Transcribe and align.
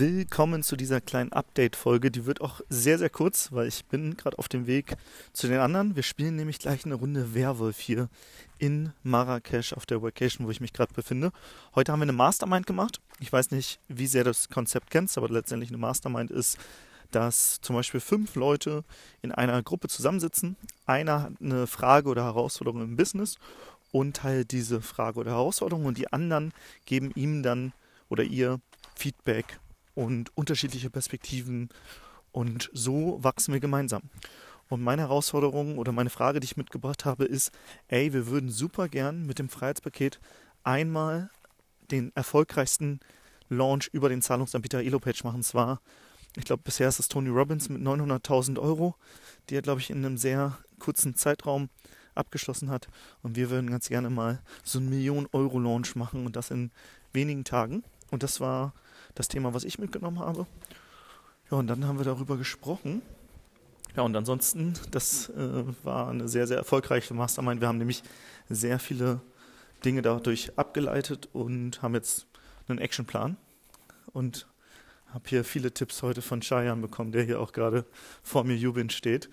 Willkommen 0.00 0.62
zu 0.62 0.76
dieser 0.76 1.00
kleinen 1.00 1.32
Update-Folge. 1.32 2.12
Die 2.12 2.24
wird 2.24 2.40
auch 2.40 2.60
sehr, 2.68 2.98
sehr 2.98 3.10
kurz, 3.10 3.50
weil 3.50 3.66
ich 3.66 3.84
bin 3.86 4.16
gerade 4.16 4.38
auf 4.38 4.48
dem 4.48 4.68
Weg 4.68 4.96
zu 5.32 5.48
den 5.48 5.58
anderen. 5.58 5.96
Wir 5.96 6.04
spielen 6.04 6.36
nämlich 6.36 6.60
gleich 6.60 6.84
eine 6.84 6.94
Runde 6.94 7.34
Werwolf 7.34 7.80
hier 7.80 8.08
in 8.58 8.92
Marrakesch 9.02 9.72
auf 9.72 9.86
der 9.86 10.00
Vacation, 10.00 10.46
wo 10.46 10.52
ich 10.52 10.60
mich 10.60 10.72
gerade 10.72 10.94
befinde. 10.94 11.32
Heute 11.74 11.90
haben 11.90 11.98
wir 11.98 12.04
eine 12.04 12.12
Mastermind 12.12 12.64
gemacht. 12.64 13.00
Ich 13.18 13.32
weiß 13.32 13.50
nicht, 13.50 13.80
wie 13.88 14.06
sehr 14.06 14.22
du 14.22 14.30
das 14.30 14.48
Konzept 14.48 14.92
kennst, 14.92 15.18
aber 15.18 15.28
letztendlich 15.30 15.70
eine 15.70 15.78
Mastermind 15.78 16.30
ist, 16.30 16.58
dass 17.10 17.60
zum 17.60 17.74
Beispiel 17.74 17.98
fünf 17.98 18.36
Leute 18.36 18.84
in 19.20 19.32
einer 19.32 19.60
Gruppe 19.64 19.88
zusammensitzen. 19.88 20.54
Einer 20.86 21.22
hat 21.24 21.32
eine 21.42 21.66
Frage 21.66 22.08
oder 22.08 22.22
Herausforderung 22.22 22.82
im 22.82 22.96
Business 22.96 23.34
und 23.90 24.14
teilt 24.14 24.52
diese 24.52 24.80
Frage 24.80 25.18
oder 25.18 25.32
Herausforderung 25.32 25.86
und 25.86 25.98
die 25.98 26.12
anderen 26.12 26.52
geben 26.86 27.10
ihm 27.16 27.42
dann 27.42 27.72
oder 28.08 28.22
ihr 28.22 28.60
Feedback 28.94 29.58
und 29.98 30.30
unterschiedliche 30.36 30.90
Perspektiven 30.90 31.70
und 32.30 32.70
so 32.72 33.18
wachsen 33.20 33.52
wir 33.52 33.58
gemeinsam. 33.58 34.02
Und 34.68 34.80
meine 34.80 35.02
Herausforderung 35.02 35.76
oder 35.76 35.90
meine 35.90 36.08
Frage, 36.08 36.38
die 36.38 36.44
ich 36.44 36.56
mitgebracht 36.56 37.04
habe, 37.04 37.24
ist, 37.24 37.50
ey, 37.88 38.12
wir 38.12 38.28
würden 38.28 38.48
super 38.48 38.88
gern 38.88 39.26
mit 39.26 39.40
dem 39.40 39.48
Freiheitspaket 39.48 40.20
einmal 40.62 41.30
den 41.90 42.14
erfolgreichsten 42.14 43.00
Launch 43.48 43.88
über 43.92 44.08
den 44.08 44.22
Zahlungsanbieter 44.22 44.84
Elopage 44.84 45.24
machen. 45.24 45.42
Zwar, 45.42 45.80
ich 46.36 46.44
glaube, 46.44 46.62
bisher 46.64 46.88
ist 46.88 47.00
es 47.00 47.08
Tony 47.08 47.30
Robbins 47.30 47.68
mit 47.68 47.82
900.000 47.82 48.60
Euro, 48.60 48.94
die 49.50 49.56
er, 49.56 49.62
glaube 49.62 49.80
ich, 49.80 49.90
in 49.90 50.04
einem 50.04 50.16
sehr 50.16 50.58
kurzen 50.78 51.16
Zeitraum 51.16 51.70
abgeschlossen 52.14 52.70
hat. 52.70 52.86
Und 53.22 53.34
wir 53.34 53.50
würden 53.50 53.68
ganz 53.68 53.88
gerne 53.88 54.10
mal 54.10 54.42
so 54.62 54.78
einen 54.78 54.90
Million-Euro-Launch 54.90 55.96
machen 55.96 56.24
und 56.24 56.36
das 56.36 56.52
in 56.52 56.70
wenigen 57.12 57.42
Tagen. 57.42 57.82
Und 58.12 58.22
das 58.22 58.38
war 58.38 58.74
das 59.14 59.28
Thema, 59.28 59.54
was 59.54 59.64
ich 59.64 59.78
mitgenommen 59.78 60.20
habe. 60.20 60.46
Ja, 61.50 61.58
und 61.58 61.66
dann 61.66 61.86
haben 61.86 61.98
wir 61.98 62.04
darüber 62.04 62.36
gesprochen. 62.36 63.02
Ja, 63.96 64.02
und 64.02 64.14
ansonsten, 64.16 64.74
das 64.90 65.30
äh, 65.30 65.64
war 65.82 66.08
eine 66.08 66.28
sehr, 66.28 66.46
sehr 66.46 66.58
erfolgreiche 66.58 67.14
Mastermind. 67.14 67.60
Wir 67.60 67.68
haben 67.68 67.78
nämlich 67.78 68.02
sehr 68.48 68.78
viele 68.78 69.20
Dinge 69.84 70.02
dadurch 70.02 70.56
abgeleitet 70.56 71.28
und 71.32 71.82
haben 71.82 71.94
jetzt 71.94 72.26
einen 72.68 72.78
Actionplan. 72.78 73.36
Und 74.12 74.46
habe 75.12 75.28
hier 75.28 75.44
viele 75.44 75.72
Tipps 75.72 76.02
heute 76.02 76.22
von 76.22 76.40
Cheyenne 76.40 76.82
bekommen, 76.82 77.12
der 77.12 77.22
hier 77.22 77.40
auch 77.40 77.52
gerade 77.52 77.84
vor 78.22 78.44
mir 78.44 78.56
jubelnd 78.56 78.92
steht. 78.92 79.28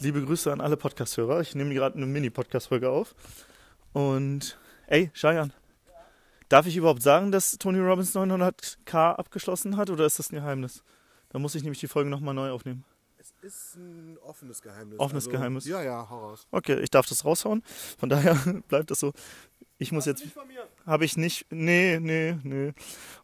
Liebe 0.00 0.22
Grüße. 0.22 0.52
An 0.52 0.60
alle 0.60 0.76
Podcast-Hörer. 0.76 1.40
Ich 1.40 1.54
nehme 1.54 1.74
gerade 1.74 1.96
eine 1.96 2.06
Mini-Podcast-Folge 2.06 2.88
auf. 2.88 3.14
Und 3.92 4.58
ey, 4.86 5.10
Cheyenne, 5.14 5.52
Darf 6.48 6.66
ich 6.66 6.76
überhaupt 6.76 7.02
sagen, 7.02 7.32
dass 7.32 7.58
Tony 7.58 7.80
Robbins 7.80 8.14
900k 8.14 9.14
abgeschlossen 9.14 9.76
hat 9.76 9.90
oder 9.90 10.06
ist 10.06 10.18
das 10.18 10.30
ein 10.30 10.36
Geheimnis? 10.36 10.84
Da 11.30 11.38
muss 11.40 11.54
ich 11.54 11.62
nämlich 11.62 11.80
die 11.80 11.88
Folge 11.88 12.08
nochmal 12.08 12.34
neu 12.34 12.50
aufnehmen. 12.50 12.84
Es 13.18 13.34
ist 13.42 13.76
ein 13.76 14.16
offenes 14.18 14.62
Geheimnis. 14.62 15.00
Offenes 15.00 15.26
also, 15.26 15.36
Geheimnis? 15.36 15.66
Ja, 15.66 15.82
ja, 15.82 16.06
hau 16.08 16.28
raus. 16.28 16.46
Okay, 16.52 16.78
ich 16.80 16.90
darf 16.90 17.06
das 17.06 17.24
raushauen. 17.24 17.62
Von 17.98 18.08
daher 18.08 18.34
bleibt 18.68 18.92
das 18.92 19.00
so. 19.00 19.12
Ich 19.78 19.90
muss 19.90 20.06
Hast 20.06 20.20
jetzt. 20.22 20.36
Habe 20.86 21.04
ich 21.04 21.16
nicht. 21.16 21.46
Nee, 21.50 21.98
nee, 22.00 22.38
nee. 22.44 22.72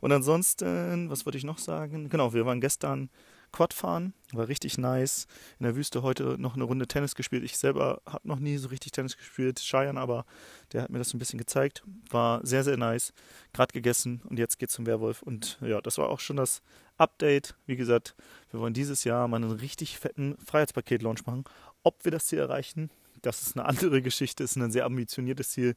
Und 0.00 0.12
ansonsten, 0.12 1.08
was 1.08 1.24
würde 1.24 1.38
ich 1.38 1.44
noch 1.44 1.58
sagen? 1.58 2.08
Genau, 2.08 2.34
wir 2.34 2.44
waren 2.44 2.60
gestern 2.60 3.08
Quad 3.52 3.74
fahren, 3.74 4.14
war 4.32 4.48
richtig 4.48 4.78
nice. 4.78 5.26
In 5.58 5.64
der 5.64 5.76
Wüste 5.76 6.02
heute 6.02 6.36
noch 6.38 6.54
eine 6.54 6.64
Runde 6.64 6.86
Tennis 6.86 7.14
gespielt. 7.14 7.44
Ich 7.44 7.58
selber 7.58 8.00
habe 8.06 8.26
noch 8.26 8.38
nie 8.38 8.56
so 8.56 8.68
richtig 8.68 8.92
Tennis 8.92 9.16
gespielt. 9.16 9.60
Cheyenne 9.60 10.00
aber, 10.00 10.24
der 10.72 10.82
hat 10.82 10.90
mir 10.90 10.98
das 10.98 11.12
ein 11.12 11.18
bisschen 11.18 11.38
gezeigt. 11.38 11.84
War 12.10 12.44
sehr, 12.44 12.64
sehr 12.64 12.76
nice. 12.76 13.12
Gerade 13.52 13.72
gegessen 13.72 14.22
und 14.24 14.38
jetzt 14.38 14.58
geht's 14.58 14.72
zum 14.72 14.86
Werwolf. 14.86 15.22
Und 15.22 15.58
ja, 15.60 15.80
das 15.80 15.98
war 15.98 16.08
auch 16.08 16.20
schon 16.20 16.36
das 16.36 16.62
Update. 16.96 17.54
Wie 17.66 17.76
gesagt, 17.76 18.14
wir 18.50 18.60
wollen 18.60 18.74
dieses 18.74 19.04
Jahr 19.04 19.28
mal 19.28 19.36
einen 19.36 19.50
richtig 19.50 19.98
fetten 19.98 20.36
Freiheitspaket-Launch 20.44 21.26
machen. 21.26 21.44
Ob 21.82 22.04
wir 22.04 22.12
das 22.12 22.26
Ziel 22.26 22.38
erreichen, 22.38 22.90
das 23.20 23.42
ist 23.42 23.56
eine 23.56 23.64
andere 23.68 24.02
Geschichte, 24.02 24.44
ist 24.44 24.56
ein 24.56 24.72
sehr 24.72 24.84
ambitioniertes 24.84 25.50
Ziel, 25.50 25.76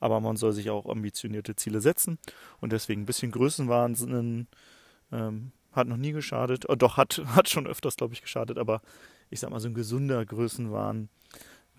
aber 0.00 0.20
man 0.20 0.36
soll 0.36 0.52
sich 0.52 0.70
auch 0.70 0.86
ambitionierte 0.86 1.56
Ziele 1.56 1.80
setzen 1.80 2.18
und 2.60 2.72
deswegen 2.72 3.02
ein 3.02 3.06
bisschen 3.06 3.30
Größenwahnsinn 3.30 4.48
ähm, 5.12 5.52
hat 5.72 5.88
noch 5.88 5.96
nie 5.96 6.12
geschadet. 6.12 6.68
Oh, 6.68 6.74
doch, 6.74 6.96
hat, 6.96 7.22
hat 7.26 7.48
schon 7.48 7.66
öfters, 7.66 7.96
glaube 7.96 8.14
ich, 8.14 8.22
geschadet, 8.22 8.58
aber 8.58 8.82
ich 9.30 9.40
sag 9.40 9.50
mal, 9.50 9.60
so 9.60 9.68
ein 9.68 9.74
gesunder 9.74 10.24
Größenwahn, 10.24 11.08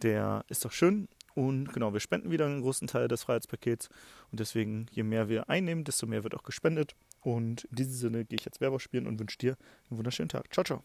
der 0.02 0.44
ist 0.50 0.66
doch 0.66 0.72
schön. 0.72 1.08
Und 1.36 1.74
genau, 1.74 1.94
wir 1.94 2.00
spenden 2.00 2.32
wieder 2.32 2.46
einen 2.46 2.62
großen 2.62 2.88
Teil 2.88 3.08
des 3.08 3.24
Freiheitspakets. 3.24 3.90
Und 4.32 4.40
deswegen, 4.40 4.88
je 4.92 5.04
mehr 5.04 5.30
wir 5.30 5.50
einnehmen, 5.50 5.84
desto 5.84 6.06
mehr 6.06 6.24
wird 6.24 6.36
auch 6.36 6.44
gespendet. 6.44 6.96
Und 7.22 7.64
in 7.66 7.76
diesem 7.76 7.94
Sinne 7.94 8.26
gehe 8.26 8.38
ich 8.38 8.46
jetzt 8.46 8.62
Werwolf 8.62 8.84
spielen 8.84 9.08
und 9.08 9.20
wünsche 9.20 9.38
dir 9.38 9.58
einen 9.90 9.98
wunderschönen 9.98 10.30
Tag. 10.30 10.54
Ciao, 10.54 10.64
ciao. 10.64 10.84